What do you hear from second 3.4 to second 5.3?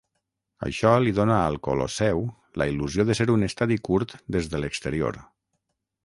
estadi curt des de l'exterior.